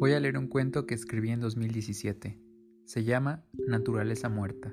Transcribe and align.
Voy 0.00 0.12
a 0.12 0.20
leer 0.20 0.38
un 0.38 0.46
cuento 0.46 0.86
que 0.86 0.94
escribí 0.94 1.30
en 1.30 1.40
2017. 1.40 2.40
Se 2.84 3.02
llama 3.02 3.42
Naturaleza 3.66 4.28
Muerta. 4.28 4.72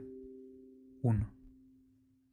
1. 1.02 1.34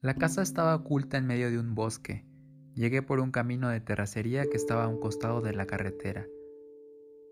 La 0.03 0.15
casa 0.17 0.43
estaba 0.43 0.75
oculta 0.75 1.17
en 1.17 1.27
medio 1.27 1.51
de 1.51 1.59
un 1.59 1.75
bosque. 1.75 2.27
Llegué 2.75 3.01
por 3.01 3.21
un 3.21 3.31
camino 3.31 3.71
de 3.71 3.81
terracería 3.81 4.45
que 4.45 4.59
estaba 4.59 4.85
a 4.85 4.89
un 4.89 5.01
costado 5.01 5.41
de 5.41 5.55
la 5.55 5.65
carretera. 5.65 6.27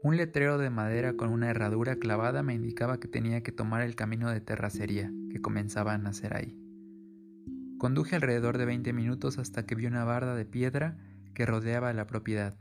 Un 0.03 0.17
letrero 0.17 0.57
de 0.57 0.71
madera 0.71 1.12
con 1.18 1.29
una 1.29 1.50
herradura 1.50 1.96
clavada 1.96 2.43
me 2.43 2.54
indicaba 2.54 2.99
que 2.99 3.08
tenía 3.08 3.43
que 3.43 3.53
tomar 3.53 3.82
el 3.82 3.95
camino 3.96 4.31
de 4.31 4.40
terracería, 4.40 5.13
que 5.31 5.43
comenzaba 5.43 5.93
a 5.93 5.99
nacer 5.99 6.35
ahí. 6.35 6.58
Conduje 7.77 8.17
alrededor 8.17 8.57
de 8.57 8.64
20 8.64 8.95
minutos 8.95 9.36
hasta 9.36 9.67
que 9.67 9.75
vi 9.75 9.85
una 9.85 10.04
barda 10.04 10.35
de 10.35 10.46
piedra 10.46 10.96
que 11.35 11.45
rodeaba 11.45 11.93
la 11.93 12.07
propiedad. 12.07 12.57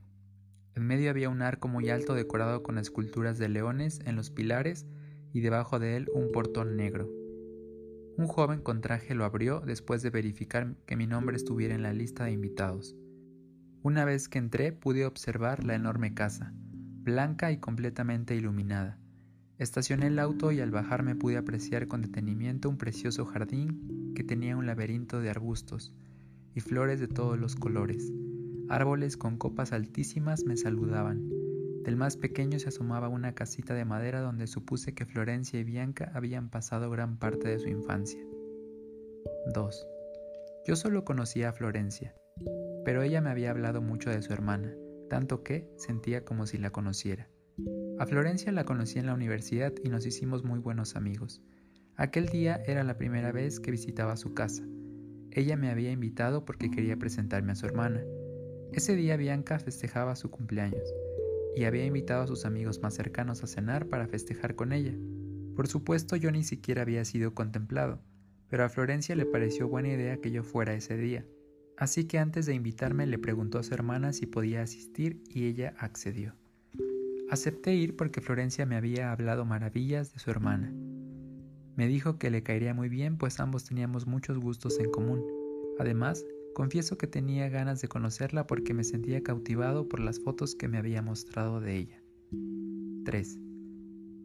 En 0.76 0.86
medio 0.86 1.10
había 1.10 1.30
un 1.30 1.42
arco 1.42 1.68
muy 1.68 1.90
alto 1.90 2.14
decorado 2.14 2.64
con 2.64 2.78
esculturas 2.78 3.38
de 3.38 3.50
leones 3.50 4.00
en 4.06 4.16
los 4.16 4.30
pilares 4.30 4.86
y 5.34 5.42
debajo 5.42 5.80
de 5.80 5.98
él 5.98 6.10
un 6.14 6.32
portón 6.32 6.78
negro. 6.78 7.10
Un 8.18 8.28
joven 8.28 8.62
con 8.62 8.82
traje 8.82 9.16
lo 9.16 9.26
abrió 9.26 9.62
después 9.62 10.02
de 10.02 10.10
verificar 10.10 10.76
que 10.86 10.96
mi 10.96 11.08
nombre 11.08 11.38
estuviera 11.38 11.74
en 11.74 11.84
la 11.84 11.94
lista 11.94 12.26
de 12.26 12.32
invitados. 12.32 12.96
Una 13.82 14.04
vez 14.04 14.28
que 14.28 14.40
entré 14.40 14.74
pude 14.74 15.06
observar 15.06 15.64
la 15.64 15.76
enorme 15.76 16.14
casa, 16.14 16.54
blanca 17.04 17.52
y 17.52 17.60
completamente 17.60 18.36
iluminada. 18.36 19.00
Estacioné 19.58 20.08
el 20.08 20.20
auto 20.20 20.52
y 20.52 20.60
al 20.60 20.72
bajarme 20.72 21.16
pude 21.16 21.38
apreciar 21.38 21.88
con 21.88 22.02
detenimiento 22.02 22.70
un 22.70 22.78
precioso 22.78 23.26
jardín 23.26 24.14
que 24.16 24.24
tenía 24.24 24.58
un 24.58 24.66
laberinto 24.66 25.20
de 25.22 25.30
arbustos 25.30 25.94
y 26.56 26.62
flores 26.62 27.00
de 27.00 27.08
todos 27.08 27.40
los 27.40 27.56
colores. 27.56 28.12
Árboles 28.70 29.18
con 29.18 29.38
copas 29.38 29.74
altísimas 29.74 30.44
me 30.46 30.56
saludaban. 30.56 31.28
Del 31.84 31.96
más 31.96 32.18
pequeño 32.18 32.60
se 32.60 32.70
asomaba 32.70 33.10
una 33.10 33.34
casita 33.34 33.74
de 33.74 33.84
madera 33.84 34.22
donde 34.22 34.46
supuse 34.46 34.94
que 34.94 35.08
Florencia 35.08 35.60
y 35.60 35.64
Bianca 35.64 36.12
habían 36.14 36.50
pasado 36.50 36.92
gran 36.92 37.18
parte 37.18 37.48
de 37.48 37.58
su 37.58 37.68
infancia. 37.68 38.24
2. 39.56 39.88
Yo 40.68 40.76
solo 40.76 41.04
conocía 41.04 41.50
a 41.50 41.54
Florencia, 41.54 42.14
pero 42.86 43.02
ella 43.02 43.22
me 43.22 43.32
había 43.32 43.50
hablado 43.50 43.82
mucho 43.82 44.12
de 44.12 44.22
su 44.22 44.34
hermana, 44.34 44.72
tanto 45.10 45.42
que 45.42 45.68
sentía 45.78 46.24
como 46.24 46.46
si 46.46 46.60
la 46.60 46.70
conociera. 46.70 47.28
A 47.98 48.06
Florencia 48.06 48.52
la 48.52 48.66
conocí 48.66 49.00
en 49.00 49.08
la 49.08 49.16
universidad 49.16 49.74
y 49.84 49.90
nos 49.90 50.06
hicimos 50.06 50.44
muy 50.44 50.60
buenos 50.60 50.96
amigos. 50.96 51.42
Aquel 51.96 52.28
día 52.28 52.62
era 52.68 52.84
la 52.84 52.98
primera 52.98 53.32
vez 53.32 53.60
que 53.60 53.72
visitaba 53.72 54.16
su 54.16 54.36
casa. 54.36 54.64
Ella 55.32 55.58
me 55.58 55.72
había 55.72 55.92
invitado 55.92 56.46
porque 56.46 56.70
quería 56.70 56.98
presentarme 56.98 57.54
a 57.54 57.56
su 57.56 57.66
hermana. 57.66 58.04
Ese 58.72 58.96
día 58.96 59.18
Bianca 59.18 59.58
festejaba 59.58 60.16
su 60.16 60.30
cumpleaños 60.30 60.94
y 61.56 61.64
había 61.64 61.86
invitado 61.86 62.24
a 62.24 62.28
sus 62.28 62.46
amigos 62.46 62.82
más 62.82 62.94
cercanos 62.94 63.44
a 63.44 63.48
cenar 63.48 63.88
para 63.88 64.08
festejar 64.08 64.56
con 64.56 64.72
ella. 64.72 64.94
Por 65.56 65.68
supuesto 65.68 66.16
yo 66.16 66.32
ni 66.32 66.44
siquiera 66.44 66.84
había 66.84 67.04
sido 67.04 67.34
contemplado, 67.34 68.00
pero 68.48 68.64
a 68.64 68.70
Florencia 68.70 69.16
le 69.16 69.26
pareció 69.26 69.68
buena 69.68 69.90
idea 69.90 70.22
que 70.22 70.32
yo 70.32 70.44
fuera 70.44 70.76
ese 70.76 70.98
día. 70.98 71.26
Así 71.78 72.06
que 72.06 72.20
antes 72.20 72.46
de 72.46 72.54
invitarme 72.54 73.08
le 73.08 73.18
preguntó 73.18 73.58
a 73.58 73.64
su 73.64 73.74
hermana 73.74 74.14
si 74.14 74.28
podía 74.28 74.62
asistir 74.62 75.24
y 75.30 75.46
ella 75.46 75.74
accedió. 75.80 76.36
Acepté 77.30 77.74
ir 77.74 77.96
porque 77.96 78.22
Florencia 78.22 78.66
me 78.66 78.76
había 78.76 79.12
hablado 79.12 79.46
maravillas 79.46 80.14
de 80.14 80.20
su 80.20 80.30
hermana. 80.30 80.72
Me 81.76 81.88
dijo 81.88 82.20
que 82.20 82.30
le 82.30 82.44
caería 82.44 82.74
muy 82.74 82.90
bien 82.90 83.18
pues 83.18 83.40
ambos 83.40 83.66
teníamos 83.66 84.06
muchos 84.06 84.38
gustos 84.38 84.80
en 84.80 84.92
común. 84.92 85.26
Además, 85.80 86.26
Confieso 86.54 86.98
que 86.98 87.08
tenía 87.08 87.50
ganas 87.50 87.82
de 87.82 87.88
conocerla 87.88 88.48
porque 88.48 88.74
me 88.74 88.84
sentía 88.84 89.24
cautivado 89.24 89.88
por 89.88 90.00
las 90.00 90.20
fotos 90.20 90.56
que 90.56 90.68
me 90.68 90.78
había 90.78 91.02
mostrado 91.02 91.62
de 91.62 91.78
ella. 91.78 92.04
3. 93.06 93.40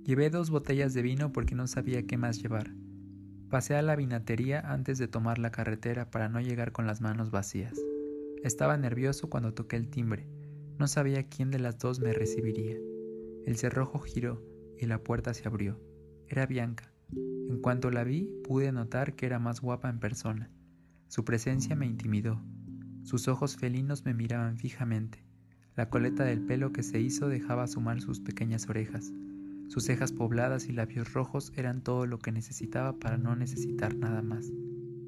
Llevé 0.04 0.30
dos 0.30 0.50
botellas 0.50 0.94
de 0.94 1.02
vino 1.02 1.32
porque 1.32 1.54
no 1.54 1.66
sabía 1.66 2.06
qué 2.06 2.16
más 2.16 2.42
llevar. 2.42 2.74
Pasé 3.48 3.76
a 3.76 3.82
la 3.82 3.96
vinatería 3.96 4.60
antes 4.60 4.98
de 4.98 5.08
tomar 5.08 5.38
la 5.38 5.50
carretera 5.50 6.10
para 6.10 6.28
no 6.28 6.40
llegar 6.40 6.72
con 6.72 6.86
las 6.86 7.00
manos 7.00 7.30
vacías. 7.30 7.80
Estaba 8.42 8.76
nervioso 8.76 9.30
cuando 9.30 9.54
toqué 9.54 9.76
el 9.76 9.88
timbre. 9.88 10.26
No 10.78 10.88
sabía 10.88 11.28
quién 11.28 11.50
de 11.50 11.60
las 11.60 11.78
dos 11.78 12.00
me 12.00 12.12
recibiría. 12.12 12.76
El 13.46 13.56
cerrojo 13.56 14.00
giró 14.00 14.42
y 14.78 14.86
la 14.86 14.98
puerta 14.98 15.32
se 15.34 15.46
abrió. 15.46 15.80
Era 16.28 16.46
Bianca. 16.46 16.92
En 17.12 17.60
cuanto 17.60 17.90
la 17.90 18.04
vi, 18.04 18.28
pude 18.42 18.72
notar 18.72 19.14
que 19.14 19.26
era 19.26 19.38
más 19.38 19.60
guapa 19.60 19.88
en 19.88 20.00
persona. 20.00 20.50
Su 21.14 21.24
presencia 21.24 21.76
me 21.76 21.86
intimidó. 21.86 22.42
Sus 23.04 23.28
ojos 23.28 23.56
felinos 23.56 24.04
me 24.04 24.14
miraban 24.14 24.58
fijamente. 24.58 25.22
La 25.76 25.88
coleta 25.88 26.24
del 26.24 26.40
pelo 26.40 26.72
que 26.72 26.82
se 26.82 26.98
hizo 26.98 27.28
dejaba 27.28 27.62
asomar 27.62 28.00
sus 28.00 28.18
pequeñas 28.18 28.68
orejas. 28.68 29.12
Sus 29.68 29.84
cejas 29.84 30.10
pobladas 30.10 30.66
y 30.66 30.72
labios 30.72 31.12
rojos 31.12 31.52
eran 31.54 31.82
todo 31.82 32.06
lo 32.06 32.18
que 32.18 32.32
necesitaba 32.32 32.98
para 32.98 33.16
no 33.16 33.36
necesitar 33.36 33.94
nada 33.94 34.22
más. 34.22 34.50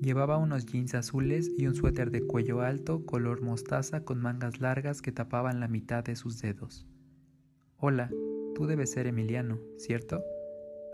Llevaba 0.01 0.37
unos 0.37 0.65
jeans 0.65 0.95
azules 0.95 1.51
y 1.59 1.67
un 1.67 1.75
suéter 1.75 2.13
de 2.13 2.25
cuello 2.25 2.61
alto, 2.61 3.05
color 3.05 3.43
mostaza, 3.43 4.05
con 4.05 4.21
mangas 4.21 4.61
largas 4.61 5.03
que 5.03 5.11
tapaban 5.11 5.59
la 5.59 5.67
mitad 5.67 6.05
de 6.05 6.15
sus 6.15 6.41
dedos. 6.41 6.87
Hola, 7.79 8.13
tú 8.55 8.67
debes 8.69 8.93
ser 8.93 9.09
Emiliano, 9.09 9.59
¿cierto? 9.77 10.23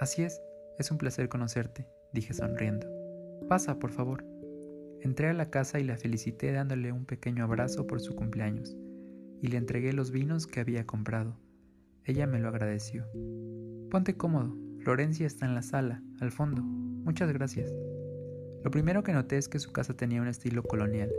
Así 0.01 0.23
es, 0.23 0.41
es 0.79 0.91
un 0.91 0.97
placer 0.97 1.29
conocerte, 1.29 1.87
dije 2.15 2.33
sonriendo. 2.33 2.87
Pasa, 3.47 3.79
por 3.79 3.91
favor. 3.91 4.32
Entré 5.03 5.29
a 5.29 5.35
la 5.35 5.51
casa 5.51 5.81
y 5.81 5.85
la 5.85 5.97
felicité 5.97 6.53
dándole 6.53 6.93
un 6.93 7.07
pequeño 7.07 7.43
abrazo 7.43 7.89
por 7.89 8.01
su 8.01 8.15
cumpleaños, 8.15 8.77
y 9.41 9.49
le 9.49 9.57
entregué 9.57 9.93
los 9.93 10.13
vinos 10.13 10.47
que 10.47 10.61
había 10.61 10.87
comprado. 10.87 11.41
Ella 12.05 12.29
me 12.29 12.39
lo 12.39 12.47
agradeció. 12.47 13.05
Ponte 13.91 14.17
cómodo, 14.17 14.57
Florencia 14.79 15.27
está 15.27 15.45
en 15.45 15.57
la 15.57 15.63
sala, 15.63 16.05
al 16.21 16.31
fondo. 16.31 16.63
Muchas 16.63 17.33
gracias. 17.33 17.75
Lo 18.63 18.71
primero 18.71 19.03
que 19.03 19.13
noté 19.13 19.39
es 19.39 19.49
que 19.49 19.59
su 19.59 19.73
casa 19.73 19.95
tenía 19.97 20.23
un 20.23 20.29
estilo 20.29 20.63
colonial, 20.63 21.11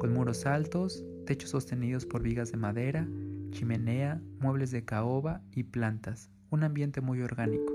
con 0.00 0.12
muros 0.12 0.44
altos, 0.44 1.04
techos 1.24 1.50
sostenidos 1.50 2.06
por 2.06 2.22
vigas 2.22 2.50
de 2.50 2.58
madera, 2.58 3.08
chimenea, 3.50 4.20
muebles 4.40 4.72
de 4.72 4.84
caoba 4.84 5.42
y 5.52 5.62
plantas, 5.62 6.28
un 6.50 6.64
ambiente 6.64 7.00
muy 7.00 7.22
orgánico. 7.22 7.72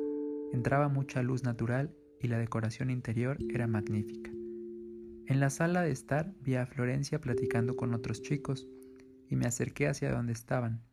Entraba 0.52 0.90
mucha 0.90 1.23
luz 1.23 1.44
natural 1.44 1.96
y 2.19 2.28
la 2.28 2.38
decoración 2.38 2.90
interior 2.90 3.38
era 3.50 3.66
magnífica. 3.66 4.29
En 5.33 5.39
la 5.39 5.49
sala 5.49 5.81
de 5.81 5.89
estar 5.89 6.31
vi 6.41 6.53
a 6.53 6.67
Florencia 6.67 7.19
platicando 7.19 7.75
con 7.75 7.95
otros 7.95 8.21
chicos 8.21 8.67
y 9.27 9.35
me 9.35 9.47
acerqué 9.47 9.88
hacia 9.88 10.11
donde 10.11 10.31
estaban. 10.31 10.83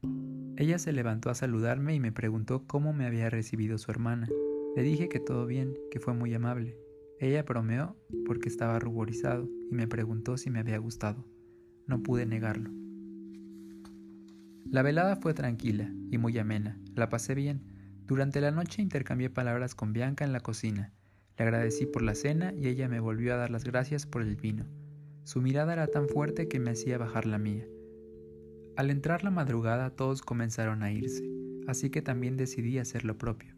Ella 0.56 0.78
se 0.78 0.94
levantó 0.94 1.28
a 1.28 1.34
saludarme 1.34 1.94
y 1.94 2.00
me 2.00 2.10
preguntó 2.10 2.66
cómo 2.66 2.94
me 2.94 3.04
había 3.04 3.28
recibido 3.28 3.76
su 3.76 3.90
hermana. 3.90 4.30
Le 4.76 4.82
dije 4.82 5.10
que 5.10 5.20
todo 5.20 5.44
bien, 5.44 5.74
que 5.90 6.00
fue 6.00 6.14
muy 6.14 6.32
amable. 6.32 6.74
Ella 7.18 7.42
bromeó 7.42 7.98
porque 8.24 8.48
estaba 8.48 8.78
ruborizado 8.78 9.46
y 9.70 9.74
me 9.74 9.86
preguntó 9.86 10.38
si 10.38 10.48
me 10.48 10.60
había 10.60 10.78
gustado. 10.78 11.28
No 11.86 12.02
pude 12.02 12.24
negarlo. 12.24 12.70
La 14.70 14.80
velada 14.80 15.16
fue 15.16 15.34
tranquila 15.34 15.92
y 16.10 16.16
muy 16.16 16.38
amena. 16.38 16.80
La 16.94 17.10
pasé 17.10 17.34
bien. 17.34 17.60
Durante 18.06 18.40
la 18.40 18.52
noche 18.52 18.80
intercambié 18.80 19.28
palabras 19.28 19.74
con 19.74 19.92
Bianca 19.92 20.24
en 20.24 20.32
la 20.32 20.40
cocina 20.40 20.94
le 21.40 21.46
agradecí 21.46 21.86
por 21.86 22.02
la 22.02 22.14
cena 22.14 22.52
y 22.52 22.68
ella 22.68 22.86
me 22.86 23.00
volvió 23.00 23.32
a 23.32 23.38
dar 23.38 23.50
las 23.50 23.64
gracias 23.64 24.04
por 24.04 24.20
el 24.20 24.36
vino. 24.36 24.66
Su 25.24 25.40
mirada 25.40 25.72
era 25.72 25.86
tan 25.86 26.06
fuerte 26.06 26.48
que 26.48 26.60
me 26.60 26.72
hacía 26.72 26.98
bajar 26.98 27.24
la 27.24 27.38
mía. 27.38 27.66
Al 28.76 28.90
entrar 28.90 29.24
la 29.24 29.30
madrugada 29.30 29.88
todos 29.88 30.20
comenzaron 30.20 30.82
a 30.82 30.92
irse, 30.92 31.26
así 31.66 31.88
que 31.88 32.02
también 32.02 32.36
decidí 32.36 32.76
hacer 32.76 33.06
lo 33.06 33.16
propio. 33.16 33.54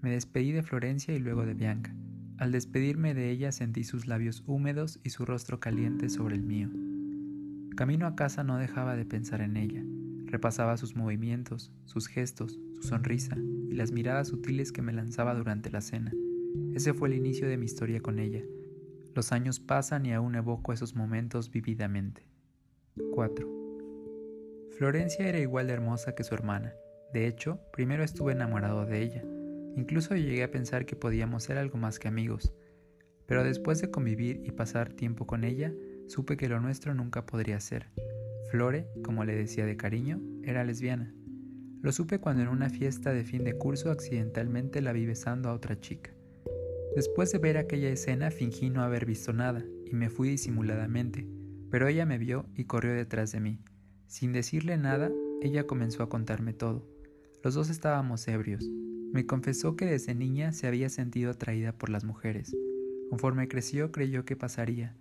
Me 0.00 0.10
despedí 0.10 0.52
de 0.52 0.62
Florencia 0.62 1.12
y 1.12 1.18
luego 1.18 1.44
de 1.44 1.54
Bianca. 1.54 1.92
Al 2.38 2.52
despedirme 2.52 3.14
de 3.14 3.32
ella 3.32 3.50
sentí 3.50 3.82
sus 3.82 4.06
labios 4.06 4.44
húmedos 4.46 5.00
y 5.02 5.10
su 5.10 5.24
rostro 5.24 5.58
caliente 5.58 6.10
sobre 6.10 6.36
el 6.36 6.44
mío. 6.44 6.70
Camino 7.76 8.06
a 8.06 8.14
casa 8.14 8.44
no 8.44 8.58
dejaba 8.58 8.94
de 8.94 9.06
pensar 9.06 9.40
en 9.40 9.56
ella. 9.56 9.82
Repasaba 10.26 10.76
sus 10.76 10.94
movimientos, 10.94 11.72
sus 11.84 12.06
gestos, 12.06 12.60
su 12.74 12.82
sonrisa 12.82 13.36
y 13.68 13.74
las 13.74 13.90
miradas 13.90 14.28
sutiles 14.28 14.70
que 14.70 14.82
me 14.82 14.92
lanzaba 14.92 15.34
durante 15.34 15.72
la 15.72 15.80
cena. 15.80 16.12
Ese 16.74 16.94
fue 16.94 17.08
el 17.08 17.14
inicio 17.14 17.48
de 17.48 17.56
mi 17.56 17.66
historia 17.66 18.00
con 18.00 18.18
ella. 18.18 18.42
Los 19.14 19.32
años 19.32 19.60
pasan 19.60 20.06
y 20.06 20.12
aún 20.12 20.34
evoco 20.34 20.72
esos 20.72 20.94
momentos 20.94 21.50
vividamente. 21.50 22.26
4. 23.12 23.48
Florencia 24.76 25.28
era 25.28 25.38
igual 25.38 25.68
de 25.68 25.72
hermosa 25.72 26.14
que 26.14 26.24
su 26.24 26.34
hermana. 26.34 26.74
De 27.12 27.26
hecho, 27.28 27.60
primero 27.72 28.02
estuve 28.02 28.32
enamorado 28.32 28.86
de 28.86 29.02
ella. 29.02 29.22
Incluso 29.76 30.16
llegué 30.16 30.42
a 30.42 30.50
pensar 30.50 30.84
que 30.84 30.96
podíamos 30.96 31.44
ser 31.44 31.58
algo 31.58 31.78
más 31.78 31.98
que 31.98 32.08
amigos. 32.08 32.52
Pero 33.26 33.44
después 33.44 33.80
de 33.80 33.90
convivir 33.90 34.42
y 34.44 34.50
pasar 34.50 34.92
tiempo 34.92 35.26
con 35.26 35.44
ella, 35.44 35.72
supe 36.08 36.36
que 36.36 36.48
lo 36.48 36.60
nuestro 36.60 36.94
nunca 36.94 37.24
podría 37.24 37.60
ser. 37.60 37.88
Flore, 38.50 38.88
como 39.04 39.24
le 39.24 39.34
decía 39.34 39.64
de 39.64 39.76
cariño, 39.76 40.20
era 40.42 40.64
lesbiana. 40.64 41.14
Lo 41.82 41.92
supe 41.92 42.18
cuando 42.18 42.42
en 42.42 42.48
una 42.48 42.70
fiesta 42.70 43.12
de 43.12 43.24
fin 43.24 43.44
de 43.44 43.56
curso 43.58 43.90
accidentalmente 43.90 44.80
la 44.80 44.92
vi 44.92 45.06
besando 45.06 45.48
a 45.48 45.54
otra 45.54 45.78
chica. 45.78 46.12
Después 46.94 47.32
de 47.32 47.38
ver 47.38 47.58
aquella 47.58 47.88
escena 47.90 48.30
fingí 48.30 48.70
no 48.70 48.82
haber 48.82 49.04
visto 49.04 49.32
nada 49.32 49.64
y 49.84 49.94
me 49.94 50.10
fui 50.10 50.28
disimuladamente, 50.28 51.26
pero 51.70 51.88
ella 51.88 52.06
me 52.06 52.18
vio 52.18 52.46
y 52.54 52.64
corrió 52.64 52.94
detrás 52.94 53.32
de 53.32 53.40
mí. 53.40 53.58
Sin 54.06 54.32
decirle 54.32 54.76
nada, 54.76 55.10
ella 55.42 55.66
comenzó 55.66 56.04
a 56.04 56.08
contarme 56.08 56.52
todo. 56.52 56.86
Los 57.42 57.54
dos 57.54 57.68
estábamos 57.68 58.26
ebrios. 58.28 58.64
Me 59.12 59.26
confesó 59.26 59.76
que 59.76 59.86
desde 59.86 60.14
niña 60.14 60.52
se 60.52 60.66
había 60.68 60.88
sentido 60.88 61.32
atraída 61.32 61.72
por 61.72 61.90
las 61.90 62.04
mujeres. 62.04 62.56
Conforme 63.10 63.48
creció 63.48 63.90
creyó 63.90 64.24
que 64.24 64.36
pasaría, 64.36 64.96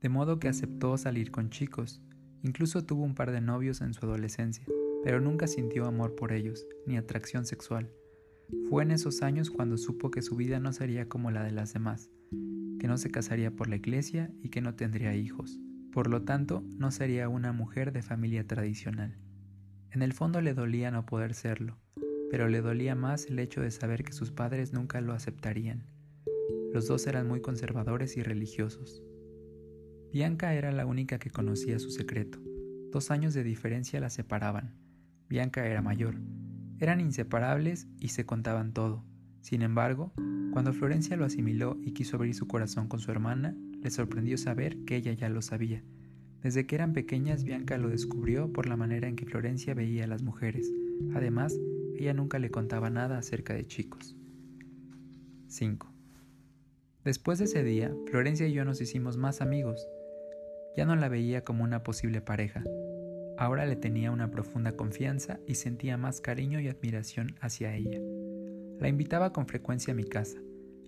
de 0.00 0.08
modo 0.08 0.38
que 0.38 0.48
aceptó 0.48 0.96
salir 0.96 1.30
con 1.30 1.50
chicos. 1.50 2.00
Incluso 2.42 2.84
tuvo 2.84 3.04
un 3.04 3.14
par 3.14 3.30
de 3.30 3.42
novios 3.42 3.82
en 3.82 3.92
su 3.92 4.06
adolescencia, 4.06 4.64
pero 5.04 5.20
nunca 5.20 5.46
sintió 5.46 5.84
amor 5.84 6.14
por 6.14 6.32
ellos, 6.32 6.66
ni 6.86 6.96
atracción 6.96 7.44
sexual. 7.44 7.90
Fue 8.68 8.82
en 8.82 8.90
esos 8.90 9.22
años 9.22 9.50
cuando 9.50 9.76
supo 9.76 10.10
que 10.10 10.22
su 10.22 10.36
vida 10.36 10.60
no 10.60 10.72
sería 10.72 11.08
como 11.08 11.30
la 11.30 11.42
de 11.42 11.52
las 11.52 11.72
demás, 11.72 12.10
que 12.78 12.88
no 12.88 12.98
se 12.98 13.10
casaría 13.10 13.50
por 13.50 13.68
la 13.68 13.76
iglesia 13.76 14.32
y 14.42 14.48
que 14.48 14.60
no 14.60 14.74
tendría 14.74 15.14
hijos. 15.14 15.58
Por 15.92 16.08
lo 16.08 16.22
tanto, 16.22 16.62
no 16.78 16.90
sería 16.90 17.28
una 17.28 17.52
mujer 17.52 17.92
de 17.92 18.02
familia 18.02 18.46
tradicional. 18.46 19.18
En 19.90 20.02
el 20.02 20.12
fondo 20.12 20.40
le 20.40 20.54
dolía 20.54 20.90
no 20.90 21.04
poder 21.04 21.34
serlo, 21.34 21.78
pero 22.30 22.48
le 22.48 22.60
dolía 22.60 22.94
más 22.94 23.26
el 23.26 23.40
hecho 23.40 23.60
de 23.60 23.72
saber 23.72 24.04
que 24.04 24.12
sus 24.12 24.30
padres 24.30 24.72
nunca 24.72 25.00
lo 25.00 25.12
aceptarían. 25.12 25.84
Los 26.72 26.86
dos 26.86 27.08
eran 27.08 27.26
muy 27.26 27.40
conservadores 27.40 28.16
y 28.16 28.22
religiosos. 28.22 29.02
Bianca 30.12 30.54
era 30.54 30.70
la 30.70 30.86
única 30.86 31.18
que 31.18 31.30
conocía 31.30 31.78
su 31.80 31.90
secreto. 31.90 32.40
Dos 32.92 33.10
años 33.10 33.34
de 33.34 33.42
diferencia 33.42 33.98
la 34.00 34.10
separaban. 34.10 34.76
Bianca 35.28 35.66
era 35.66 35.82
mayor, 35.82 36.16
eran 36.80 37.00
inseparables 37.00 37.86
y 38.00 38.08
se 38.08 38.26
contaban 38.26 38.72
todo. 38.72 39.04
Sin 39.42 39.62
embargo, 39.62 40.12
cuando 40.52 40.72
Florencia 40.72 41.16
lo 41.16 41.24
asimiló 41.24 41.78
y 41.82 41.92
quiso 41.92 42.16
abrir 42.16 42.34
su 42.34 42.48
corazón 42.48 42.88
con 42.88 43.00
su 43.00 43.10
hermana, 43.10 43.54
le 43.82 43.90
sorprendió 43.90 44.36
saber 44.36 44.78
que 44.84 44.96
ella 44.96 45.12
ya 45.12 45.28
lo 45.28 45.42
sabía. 45.42 45.82
Desde 46.42 46.66
que 46.66 46.74
eran 46.74 46.94
pequeñas, 46.94 47.44
Bianca 47.44 47.76
lo 47.76 47.90
descubrió 47.90 48.52
por 48.52 48.66
la 48.66 48.76
manera 48.76 49.08
en 49.08 49.16
que 49.16 49.26
Florencia 49.26 49.74
veía 49.74 50.04
a 50.04 50.08
las 50.08 50.22
mujeres. 50.22 50.72
Además, 51.14 51.54
ella 51.96 52.14
nunca 52.14 52.38
le 52.38 52.50
contaba 52.50 52.88
nada 52.88 53.18
acerca 53.18 53.52
de 53.52 53.66
chicos. 53.66 54.16
5. 55.48 55.92
Después 57.04 57.38
de 57.38 57.44
ese 57.44 57.62
día, 57.62 57.94
Florencia 58.10 58.46
y 58.46 58.52
yo 58.52 58.64
nos 58.64 58.80
hicimos 58.80 59.16
más 59.18 59.40
amigos. 59.42 59.86
Ya 60.76 60.86
no 60.86 60.96
la 60.96 61.08
veía 61.08 61.44
como 61.44 61.64
una 61.64 61.82
posible 61.82 62.20
pareja, 62.20 62.62
Ahora 63.40 63.64
le 63.64 63.74
tenía 63.74 64.10
una 64.10 64.30
profunda 64.30 64.76
confianza 64.76 65.40
y 65.46 65.54
sentía 65.54 65.96
más 65.96 66.20
cariño 66.20 66.60
y 66.60 66.68
admiración 66.68 67.36
hacia 67.40 67.74
ella. 67.74 67.98
La 68.78 68.88
invitaba 68.88 69.32
con 69.32 69.46
frecuencia 69.46 69.94
a 69.94 69.96
mi 69.96 70.04
casa. 70.04 70.38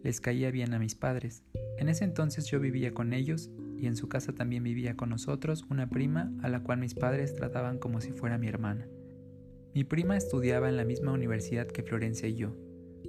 Les 0.03 0.21
caía 0.21 0.51
bien 0.51 0.75
a 0.75 0.79
mis 0.79 0.95
padres. 0.95 1.45
En 1.79 1.89
ese 1.89 2.05
entonces 2.05 2.45
yo 2.45 2.61
vivía 2.61 2.93
con 2.93 3.15
ellos 3.15 3.51
y 3.79 3.87
en 3.87 3.97
su 3.97 4.11
casa 4.11 4.35
también 4.35 4.65
vivía 4.65 4.99
con 4.99 5.09
nosotros 5.09 5.65
una 5.71 5.89
prima 5.89 6.31
a 6.43 6.51
la 6.51 6.63
cual 6.63 6.81
mis 6.81 6.93
padres 6.93 7.35
trataban 7.35 7.79
como 7.79 8.03
si 8.03 8.13
fuera 8.13 8.37
mi 8.37 8.49
hermana. 8.49 8.87
Mi 9.75 9.85
prima 9.85 10.19
estudiaba 10.19 10.69
en 10.69 10.77
la 10.77 10.85
misma 10.85 11.13
universidad 11.13 11.69
que 11.69 11.83
Florencia 11.83 12.29
y 12.29 12.35
yo. 12.35 12.55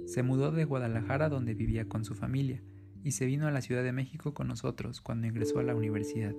Se 0.06 0.22
mudó 0.22 0.52
de 0.52 0.64
Guadalajara 0.64 1.28
donde 1.28 1.52
vivía 1.52 1.86
con 1.86 2.06
su 2.06 2.14
familia 2.14 2.62
y 3.02 3.10
se 3.10 3.26
vino 3.26 3.46
a 3.46 3.50
la 3.50 3.60
Ciudad 3.60 3.82
de 3.82 3.92
México 3.92 4.32
con 4.32 4.48
nosotros 4.48 5.02
cuando 5.02 5.26
ingresó 5.26 5.58
a 5.58 5.64
la 5.64 5.74
universidad. 5.74 6.34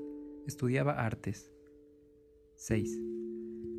Estudiaba 0.48 0.94
artes. 1.06 1.55
6. 2.58 3.02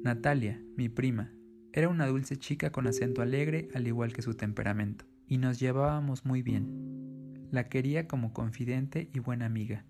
Natalia, 0.05 0.63
mi 0.77 0.91
prima, 0.91 1.33
era 1.73 1.89
una 1.89 2.07
dulce 2.07 2.37
chica 2.37 2.71
con 2.71 2.87
acento 2.87 3.23
alegre 3.23 3.69
al 3.75 3.87
igual 3.87 4.13
que 4.13 4.21
su 4.21 4.35
temperamento, 4.35 5.07
y 5.27 5.39
nos 5.39 5.59
llevábamos 5.59 6.27
muy 6.27 6.43
bien. 6.43 7.49
La 7.51 7.71
quería 7.71 8.07
como 8.07 8.35
confidente 8.35 9.09
y 9.15 9.19
buena 9.19 9.47
amiga. 9.47 9.87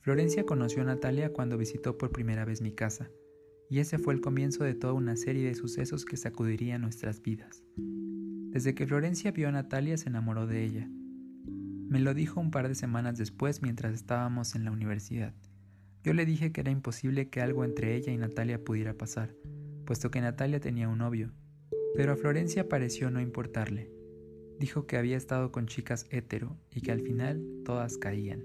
Florencia 0.00 0.46
conoció 0.46 0.80
a 0.80 0.86
Natalia 0.86 1.34
cuando 1.34 1.58
visitó 1.58 1.98
por 1.98 2.10
primera 2.10 2.46
vez 2.46 2.62
mi 2.62 2.72
casa, 2.72 3.10
y 3.68 3.80
ese 3.80 3.98
fue 3.98 4.14
el 4.14 4.22
comienzo 4.22 4.64
de 4.64 4.74
toda 4.74 4.94
una 4.94 5.14
serie 5.16 5.46
de 5.46 5.54
sucesos 5.54 6.06
que 6.06 6.16
sacudirían 6.16 6.80
nuestras 6.80 7.20
vidas. 7.20 7.62
Desde 7.76 8.74
que 8.74 8.86
Florencia 8.86 9.30
vio 9.30 9.48
a 9.48 9.52
Natalia 9.52 9.98
se 9.98 10.08
enamoró 10.08 10.46
de 10.46 10.64
ella. 10.64 10.88
Me 11.88 12.00
lo 12.00 12.14
dijo 12.14 12.40
un 12.40 12.50
par 12.50 12.66
de 12.66 12.74
semanas 12.74 13.18
después 13.18 13.60
mientras 13.60 13.92
estábamos 13.92 14.54
en 14.54 14.64
la 14.64 14.70
universidad. 14.70 15.34
Yo 16.06 16.14
le 16.14 16.24
dije 16.24 16.52
que 16.52 16.60
era 16.60 16.70
imposible 16.70 17.30
que 17.30 17.40
algo 17.40 17.64
entre 17.64 17.96
ella 17.96 18.12
y 18.12 18.16
Natalia 18.16 18.62
pudiera 18.62 18.94
pasar, 18.94 19.34
puesto 19.84 20.08
que 20.08 20.20
Natalia 20.20 20.60
tenía 20.60 20.88
un 20.88 20.98
novio, 20.98 21.32
pero 21.96 22.12
a 22.12 22.16
Florencia 22.16 22.68
pareció 22.68 23.10
no 23.10 23.20
importarle. 23.20 23.90
Dijo 24.60 24.86
que 24.86 24.98
había 24.98 25.16
estado 25.16 25.50
con 25.50 25.66
chicas 25.66 26.06
hétero 26.10 26.60
y 26.70 26.82
que 26.82 26.92
al 26.92 27.00
final 27.00 27.44
todas 27.64 27.98
caían. 27.98 28.44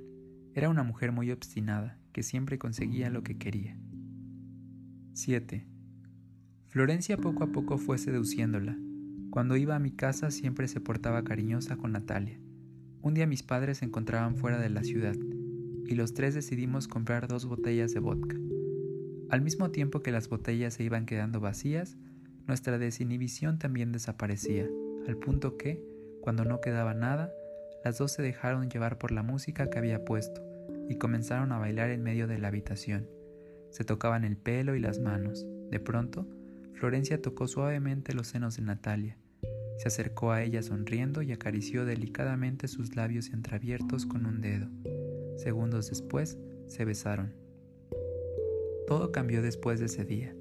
Era 0.56 0.70
una 0.70 0.82
mujer 0.82 1.12
muy 1.12 1.30
obstinada, 1.30 2.00
que 2.14 2.24
siempre 2.24 2.58
conseguía 2.58 3.12
lo 3.12 3.22
que 3.22 3.38
quería. 3.38 3.78
7. 5.14 5.68
Florencia 6.66 7.18
poco 7.18 7.44
a 7.44 7.52
poco 7.52 7.78
fue 7.78 8.00
seduciéndola. 8.00 8.76
Cuando 9.30 9.56
iba 9.56 9.76
a 9.76 9.80
mi 9.80 9.92
casa 9.92 10.32
siempre 10.32 10.68
se 10.68 10.82
portaba 10.82 11.24
cariñosa 11.24 11.78
con 11.78 11.92
Natalia. 11.92 12.40
Un 13.04 13.14
día 13.14 13.28
mis 13.28 13.44
padres 13.44 13.78
se 13.78 13.86
encontraban 13.86 14.36
fuera 14.36 14.60
de 14.60 14.72
la 14.72 14.84
ciudad 14.84 15.16
y 15.88 15.96
los 15.96 16.14
tres 16.14 16.34
decidimos 16.34 16.88
comprar 16.88 17.28
dos 17.28 17.46
botellas 17.46 17.94
de 17.94 18.00
vodka. 18.00 18.38
Al 19.30 19.42
mismo 19.42 19.72
tiempo 19.72 20.02
que 20.02 20.12
las 20.12 20.28
botellas 20.28 20.74
se 20.74 20.84
iban 20.84 21.06
quedando 21.06 21.40
vacías, 21.40 21.98
nuestra 22.48 22.78
desinhibición 22.78 23.60
también 23.60 23.92
desaparecía, 23.92 24.68
al 25.08 25.18
punto 25.18 25.58
que, 25.58 25.82
cuando 26.22 26.46
no 26.46 26.62
quedaba 26.62 26.94
nada, 26.94 27.32
las 27.84 27.98
dos 27.98 28.12
se 28.12 28.22
dejaron 28.22 28.70
llevar 28.70 28.98
por 28.98 29.12
la 29.12 29.24
música 29.24 29.70
que 29.70 29.80
había 29.80 30.06
puesto 30.06 30.42
y 30.90 30.96
comenzaron 30.96 31.52
a 31.52 31.58
bailar 31.58 31.90
en 31.90 32.04
medio 32.04 32.28
de 32.28 32.38
la 32.38 32.50
habitación. 32.50 33.08
Se 33.72 33.86
tocaban 33.86 34.24
el 34.24 34.38
pelo 34.38 34.76
y 34.76 34.80
las 34.80 35.00
manos. 35.00 35.46
De 35.70 35.80
pronto, 35.80 36.28
Florencia 36.74 37.22
tocó 37.22 37.48
suavemente 37.48 38.14
los 38.14 38.28
senos 38.28 38.58
de 38.58 38.64
Natalia. 38.64 39.18
Se 39.78 39.88
acercó 39.88 40.32
a 40.32 40.44
ella 40.44 40.62
sonriendo 40.62 41.22
y 41.22 41.32
acarició 41.32 41.86
delicadamente 41.86 42.68
sus 42.68 42.96
labios 42.96 43.30
entreabiertos 43.30 44.06
con 44.06 44.26
un 44.26 44.42
dedo. 44.42 44.68
Segundos 45.42 45.90
después, 45.90 46.38
se 46.68 46.86
besaron. 46.86 47.34
Todo 48.86 49.12
cambió 49.12 49.42
después 49.42 49.80
de 49.80 49.88
ese 49.88 50.06
día. 50.06 50.36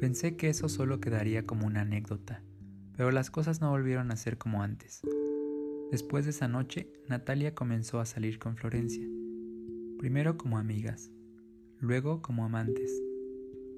Pensé 0.00 0.34
que 0.34 0.48
eso 0.48 0.68
solo 0.68 0.98
quedaría 0.98 1.46
como 1.46 1.64
una 1.64 1.82
anécdota, 1.82 2.42
pero 2.96 3.12
las 3.12 3.30
cosas 3.30 3.60
no 3.60 3.70
volvieron 3.70 4.10
a 4.10 4.16
ser 4.16 4.36
como 4.36 4.64
antes. 4.64 5.02
Después 5.92 6.24
de 6.24 6.32
esa 6.32 6.48
noche, 6.48 6.92
Natalia 7.06 7.54
comenzó 7.54 8.00
a 8.00 8.04
salir 8.04 8.40
con 8.40 8.56
Florencia, 8.56 9.06
primero 9.96 10.36
como 10.36 10.58
amigas, 10.58 11.12
luego 11.78 12.20
como 12.20 12.44
amantes. 12.44 12.90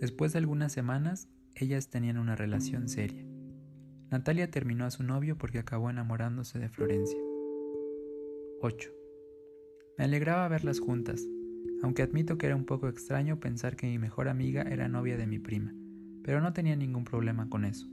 Después 0.00 0.32
de 0.32 0.38
algunas 0.38 0.72
semanas, 0.72 1.28
ellas 1.54 1.90
tenían 1.90 2.16
una 2.16 2.36
relación 2.36 2.88
seria. 2.88 3.26
Natalia 4.10 4.50
terminó 4.50 4.86
a 4.86 4.90
su 4.90 5.02
novio 5.02 5.36
porque 5.36 5.58
acabó 5.58 5.90
enamorándose 5.90 6.58
de 6.58 6.70
Florencia. 6.70 7.20
8. 8.62 9.01
Me 9.98 10.04
alegraba 10.04 10.48
verlas 10.48 10.80
juntas, 10.80 11.22
aunque 11.82 12.02
admito 12.02 12.38
que 12.38 12.46
era 12.46 12.56
un 12.56 12.64
poco 12.64 12.88
extraño 12.88 13.40
pensar 13.40 13.76
que 13.76 13.86
mi 13.86 13.98
mejor 13.98 14.28
amiga 14.28 14.62
era 14.62 14.88
novia 14.88 15.16
de 15.16 15.26
mi 15.26 15.38
prima, 15.38 15.74
pero 16.24 16.40
no 16.40 16.52
tenía 16.52 16.76
ningún 16.76 17.04
problema 17.04 17.48
con 17.50 17.64
eso. 17.64 17.88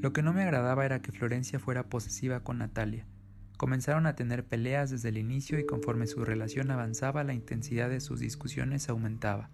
Lo 0.00 0.12
que 0.12 0.22
no 0.22 0.32
me 0.32 0.42
agradaba 0.42 0.84
era 0.84 1.02
que 1.02 1.12
Florencia 1.12 1.58
fuera 1.58 1.88
posesiva 1.88 2.44
con 2.44 2.58
Natalia. 2.58 3.06
Comenzaron 3.56 4.06
a 4.06 4.14
tener 4.14 4.44
peleas 4.44 4.90
desde 4.90 5.08
el 5.08 5.18
inicio 5.18 5.58
y 5.58 5.66
conforme 5.66 6.06
su 6.06 6.24
relación 6.24 6.70
avanzaba 6.70 7.24
la 7.24 7.34
intensidad 7.34 7.88
de 7.88 8.00
sus 8.00 8.20
discusiones 8.20 8.88
aumentaba. 8.88 9.50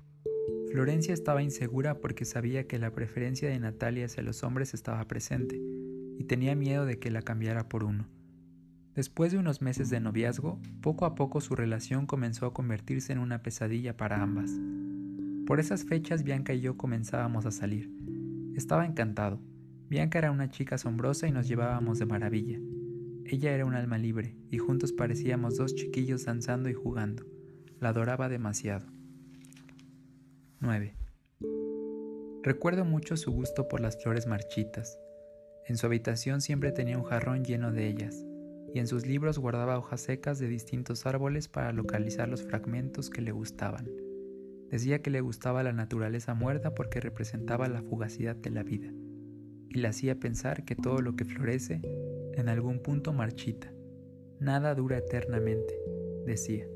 Florencia 0.72 1.14
estaba 1.14 1.42
insegura 1.42 1.98
porque 1.98 2.24
sabía 2.24 2.66
que 2.66 2.78
la 2.78 2.92
preferencia 2.92 3.48
de 3.48 3.58
Natalia 3.58 4.06
hacia 4.06 4.22
los 4.22 4.42
hombres 4.42 4.74
estaba 4.74 5.04
presente, 5.06 5.60
y 6.18 6.24
tenía 6.24 6.54
miedo 6.54 6.84
de 6.84 6.98
que 6.98 7.10
la 7.10 7.22
cambiara 7.22 7.68
por 7.68 7.84
uno. 7.84 8.06
Después 9.00 9.32
de 9.32 9.38
unos 9.38 9.62
meses 9.62 9.88
de 9.88 9.98
noviazgo, 9.98 10.60
poco 10.82 11.06
a 11.06 11.14
poco 11.14 11.40
su 11.40 11.54
relación 11.54 12.04
comenzó 12.04 12.44
a 12.44 12.52
convertirse 12.52 13.14
en 13.14 13.18
una 13.18 13.42
pesadilla 13.42 13.96
para 13.96 14.20
ambas. 14.22 14.50
Por 15.46 15.58
esas 15.58 15.86
fechas 15.86 16.22
Bianca 16.22 16.52
y 16.52 16.60
yo 16.60 16.76
comenzábamos 16.76 17.46
a 17.46 17.50
salir. 17.50 17.90
Estaba 18.54 18.84
encantado. 18.84 19.40
Bianca 19.88 20.18
era 20.18 20.30
una 20.30 20.50
chica 20.50 20.74
asombrosa 20.74 21.26
y 21.26 21.32
nos 21.32 21.48
llevábamos 21.48 21.98
de 21.98 22.04
maravilla. 22.04 22.60
Ella 23.24 23.54
era 23.54 23.64
un 23.64 23.74
alma 23.74 23.96
libre 23.96 24.36
y 24.50 24.58
juntos 24.58 24.92
parecíamos 24.92 25.56
dos 25.56 25.74
chiquillos 25.74 26.26
danzando 26.26 26.68
y 26.68 26.74
jugando. 26.74 27.24
La 27.78 27.88
adoraba 27.88 28.28
demasiado. 28.28 28.84
9. 30.60 30.94
Recuerdo 32.42 32.84
mucho 32.84 33.16
su 33.16 33.32
gusto 33.32 33.66
por 33.66 33.80
las 33.80 33.96
flores 34.02 34.26
marchitas. 34.26 34.98
En 35.64 35.78
su 35.78 35.86
habitación 35.86 36.42
siempre 36.42 36.70
tenía 36.70 36.98
un 36.98 37.04
jarrón 37.04 37.46
lleno 37.46 37.72
de 37.72 37.88
ellas 37.88 38.26
y 38.74 38.78
en 38.78 38.86
sus 38.86 39.06
libros 39.06 39.38
guardaba 39.38 39.78
hojas 39.78 40.02
secas 40.02 40.38
de 40.38 40.48
distintos 40.48 41.06
árboles 41.06 41.48
para 41.48 41.72
localizar 41.72 42.28
los 42.28 42.42
fragmentos 42.42 43.10
que 43.10 43.20
le 43.20 43.32
gustaban. 43.32 43.88
Decía 44.70 45.02
que 45.02 45.10
le 45.10 45.20
gustaba 45.20 45.62
la 45.62 45.72
naturaleza 45.72 46.34
muerta 46.34 46.74
porque 46.74 47.00
representaba 47.00 47.68
la 47.68 47.82
fugacidad 47.82 48.36
de 48.36 48.50
la 48.50 48.62
vida, 48.62 48.92
y 49.68 49.78
le 49.80 49.88
hacía 49.88 50.20
pensar 50.20 50.64
que 50.64 50.76
todo 50.76 51.00
lo 51.00 51.16
que 51.16 51.24
florece 51.24 51.80
en 52.34 52.48
algún 52.48 52.80
punto 52.80 53.12
marchita. 53.12 53.72
Nada 54.38 54.74
dura 54.74 54.98
eternamente, 54.98 55.74
decía. 56.24 56.66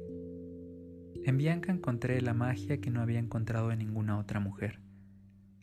En 1.24 1.38
Bianca 1.38 1.72
encontré 1.72 2.20
la 2.20 2.34
magia 2.34 2.80
que 2.80 2.90
no 2.90 3.00
había 3.00 3.18
encontrado 3.18 3.72
en 3.72 3.78
ninguna 3.78 4.18
otra 4.18 4.40
mujer. 4.40 4.80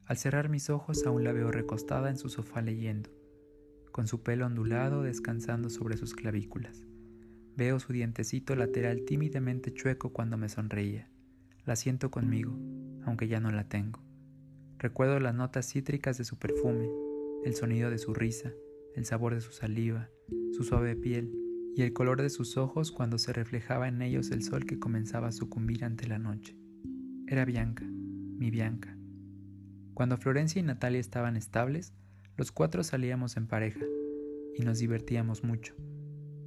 Al 0.06 0.18
cerrar 0.18 0.50
mis 0.50 0.70
ojos 0.70 1.06
aún 1.06 1.24
la 1.24 1.34
veo 1.34 1.52
recostada 1.52 2.10
en 2.10 2.18
su 2.18 2.30
sofá 2.30 2.62
leyendo, 2.62 3.12
con 3.92 4.08
su 4.08 4.24
pelo 4.24 4.46
ondulado 4.46 5.04
descansando 5.04 5.70
sobre 5.70 5.98
sus 5.98 6.14
clavículas. 6.14 6.88
Veo 7.56 7.80
su 7.80 7.94
dientecito 7.94 8.56
lateral 8.56 9.04
tímidamente 9.06 9.74
chueco 9.74 10.14
cuando 10.14 10.38
me 10.38 10.50
sonreía. 10.50 11.10
La 11.66 11.76
siento 11.76 12.10
conmigo, 12.10 12.58
aunque 13.06 13.28
ya 13.28 13.40
no 13.40 13.52
la 13.52 13.68
tengo. 13.68 14.02
Recuerdo 14.80 15.20
las 15.20 15.36
notas 15.36 15.72
cítricas 15.72 16.18
de 16.18 16.24
su 16.24 16.40
perfume, 16.40 16.90
el 17.44 17.54
sonido 17.56 17.90
de 17.90 17.98
su 17.98 18.14
risa, 18.14 18.52
el 18.96 19.06
sabor 19.06 19.36
de 19.36 19.42
su 19.42 19.52
saliva, 19.52 20.10
su 20.54 20.64
suave 20.64 20.96
piel 20.96 21.32
y 21.76 21.84
el 21.84 21.94
color 21.94 22.22
de 22.22 22.30
sus 22.30 22.58
ojos 22.58 22.92
cuando 22.92 23.18
se 23.18 23.32
reflejaba 23.34 23.88
en 23.88 24.02
ellos 24.02 24.32
el 24.32 24.44
sol 24.44 24.66
que 24.66 24.80
comenzaba 24.80 25.28
a 25.28 25.32
sucumbir 25.32 25.84
ante 25.86 26.08
la 26.08 26.20
noche. 26.20 26.58
Era 27.28 27.46
Bianca, 27.46 27.86
mi 27.86 28.50
Bianca. 28.50 28.98
Cuando 29.94 30.18
Florencia 30.18 30.60
y 30.60 30.64
Natalia 30.64 31.00
estaban 31.00 31.38
estables, 31.38 31.94
los 32.38 32.52
cuatro 32.52 32.84
salíamos 32.84 33.38
en 33.38 33.48
pareja 33.48 33.86
y 34.56 34.64
nos 34.64 34.80
divertíamos 34.80 35.44
mucho. 35.44 35.76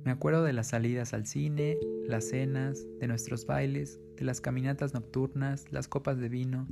Me 0.04 0.10
acuerdo 0.10 0.44
de 0.44 0.52
las 0.52 0.68
salidas 0.68 1.14
al 1.14 1.26
cine, 1.26 1.78
las 2.06 2.28
cenas, 2.28 2.86
de 3.00 3.08
nuestros 3.08 3.46
bailes, 3.46 3.98
de 4.16 4.24
las 4.24 4.40
caminatas 4.40 4.92
nocturnas, 4.92 5.64
las 5.72 5.88
copas 5.88 6.18
de 6.18 6.28
vino, 6.28 6.68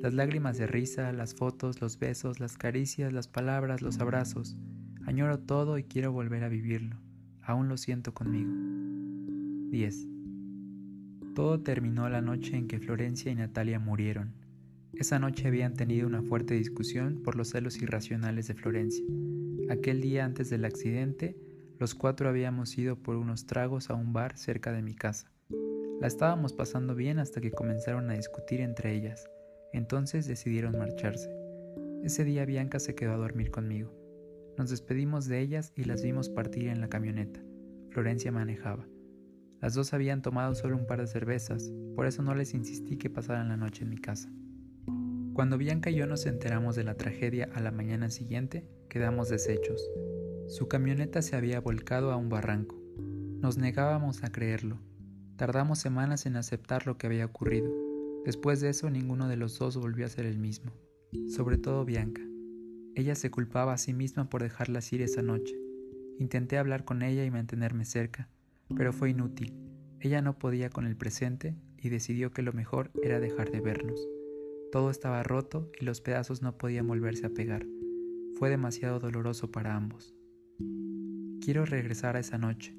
las 0.00 0.14
lágrimas 0.14 0.56
de 0.56 0.66
risa, 0.66 1.12
las 1.12 1.34
fotos, 1.34 1.82
los 1.82 1.98
besos, 1.98 2.40
las 2.40 2.56
caricias, 2.56 3.12
las 3.12 3.28
palabras, 3.28 3.82
los 3.82 4.00
abrazos. 4.00 4.56
Añoro 5.04 5.38
todo 5.38 5.76
y 5.76 5.84
quiero 5.84 6.12
volver 6.12 6.42
a 6.42 6.48
vivirlo. 6.48 6.96
Aún 7.42 7.68
lo 7.68 7.76
siento 7.76 8.14
conmigo. 8.14 8.50
10. 9.70 10.06
Todo 11.34 11.60
terminó 11.60 12.08
la 12.08 12.22
noche 12.22 12.56
en 12.56 12.66
que 12.66 12.80
Florencia 12.80 13.30
y 13.30 13.34
Natalia 13.34 13.78
murieron. 13.78 14.39
Esa 14.94 15.18
noche 15.18 15.48
habían 15.48 15.74
tenido 15.74 16.06
una 16.06 16.22
fuerte 16.22 16.54
discusión 16.54 17.22
por 17.22 17.36
los 17.36 17.50
celos 17.50 17.80
irracionales 17.80 18.48
de 18.48 18.54
Florencia. 18.54 19.04
Aquel 19.68 20.00
día 20.00 20.24
antes 20.24 20.50
del 20.50 20.64
accidente, 20.64 21.36
los 21.78 21.94
cuatro 21.94 22.28
habíamos 22.28 22.76
ido 22.76 22.96
por 22.96 23.16
unos 23.16 23.46
tragos 23.46 23.88
a 23.88 23.94
un 23.94 24.12
bar 24.12 24.36
cerca 24.36 24.72
de 24.72 24.82
mi 24.82 24.94
casa. 24.94 25.32
La 26.00 26.06
estábamos 26.06 26.52
pasando 26.52 26.94
bien 26.94 27.18
hasta 27.18 27.40
que 27.40 27.52
comenzaron 27.52 28.10
a 28.10 28.14
discutir 28.14 28.60
entre 28.60 28.94
ellas. 28.94 29.30
Entonces 29.72 30.26
decidieron 30.26 30.76
marcharse. 30.76 31.30
Ese 32.02 32.24
día 32.24 32.44
Bianca 32.44 32.80
se 32.80 32.94
quedó 32.94 33.12
a 33.12 33.18
dormir 33.18 33.50
conmigo. 33.50 33.94
Nos 34.58 34.70
despedimos 34.70 35.26
de 35.26 35.40
ellas 35.40 35.72
y 35.76 35.84
las 35.84 36.02
vimos 36.02 36.28
partir 36.28 36.68
en 36.68 36.80
la 36.80 36.88
camioneta. 36.88 37.40
Florencia 37.90 38.32
manejaba. 38.32 38.86
Las 39.60 39.74
dos 39.74 39.92
habían 39.92 40.22
tomado 40.22 40.54
solo 40.54 40.76
un 40.76 40.86
par 40.86 41.00
de 41.00 41.06
cervezas, 41.06 41.70
por 41.94 42.06
eso 42.06 42.22
no 42.22 42.34
les 42.34 42.54
insistí 42.54 42.96
que 42.96 43.10
pasaran 43.10 43.48
la 43.48 43.56
noche 43.56 43.84
en 43.84 43.90
mi 43.90 43.98
casa. 43.98 44.30
Cuando 45.32 45.58
Bianca 45.58 45.90
y 45.90 45.94
yo 45.94 46.06
nos 46.06 46.26
enteramos 46.26 46.74
de 46.74 46.82
la 46.82 46.94
tragedia 46.94 47.48
a 47.54 47.60
la 47.60 47.70
mañana 47.70 48.10
siguiente, 48.10 48.66
quedamos 48.88 49.28
deshechos. 49.28 49.80
Su 50.48 50.66
camioneta 50.66 51.22
se 51.22 51.36
había 51.36 51.60
volcado 51.60 52.10
a 52.10 52.16
un 52.16 52.28
barranco. 52.28 52.76
Nos 53.40 53.56
negábamos 53.56 54.24
a 54.24 54.32
creerlo. 54.32 54.78
Tardamos 55.36 55.78
semanas 55.78 56.26
en 56.26 56.36
aceptar 56.36 56.86
lo 56.86 56.98
que 56.98 57.06
había 57.06 57.26
ocurrido. 57.26 57.72
Después 58.24 58.60
de 58.60 58.70
eso 58.70 58.90
ninguno 58.90 59.28
de 59.28 59.36
los 59.36 59.56
dos 59.58 59.76
volvió 59.76 60.04
a 60.04 60.10
ser 60.10 60.26
el 60.26 60.38
mismo, 60.38 60.72
sobre 61.28 61.58
todo 61.58 61.84
Bianca. 61.84 62.22
Ella 62.96 63.14
se 63.14 63.30
culpaba 63.30 63.72
a 63.72 63.78
sí 63.78 63.94
misma 63.94 64.28
por 64.28 64.42
dejarlas 64.42 64.92
ir 64.92 65.00
esa 65.00 65.22
noche. 65.22 65.54
Intenté 66.18 66.58
hablar 66.58 66.84
con 66.84 67.02
ella 67.02 67.24
y 67.24 67.30
mantenerme 67.30 67.84
cerca, 67.84 68.28
pero 68.76 68.92
fue 68.92 69.10
inútil. 69.10 69.54
Ella 70.00 70.22
no 70.22 70.38
podía 70.38 70.70
con 70.70 70.86
el 70.86 70.96
presente 70.96 71.54
y 71.78 71.88
decidió 71.88 72.32
que 72.32 72.42
lo 72.42 72.52
mejor 72.52 72.90
era 73.02 73.20
dejar 73.20 73.50
de 73.50 73.60
vernos. 73.60 74.06
Todo 74.72 74.90
estaba 74.90 75.22
roto 75.24 75.70
y 75.80 75.84
los 75.84 76.00
pedazos 76.00 76.42
no 76.42 76.56
podían 76.56 76.86
volverse 76.86 77.26
a 77.26 77.30
pegar. 77.30 77.66
Fue 78.38 78.50
demasiado 78.50 79.00
doloroso 79.00 79.50
para 79.50 79.74
ambos. 79.74 80.14
Quiero 81.40 81.66
regresar 81.66 82.16
a 82.16 82.20
esa 82.20 82.38
noche 82.38 82.76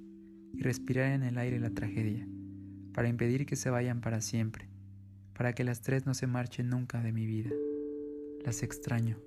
y 0.53 0.61
respirar 0.61 1.11
en 1.11 1.23
el 1.23 1.37
aire 1.37 1.59
la 1.59 1.71
tragedia, 1.71 2.27
para 2.93 3.09
impedir 3.09 3.45
que 3.45 3.55
se 3.55 3.69
vayan 3.69 3.99
para 3.99 4.21
siempre, 4.21 4.69
para 5.33 5.53
que 5.53 5.63
las 5.63 5.81
tres 5.81 6.05
no 6.05 6.13
se 6.13 6.27
marchen 6.27 6.69
nunca 6.69 7.01
de 7.01 7.11
mi 7.11 7.25
vida. 7.25 7.51
Las 8.45 8.63
extraño. 8.63 9.17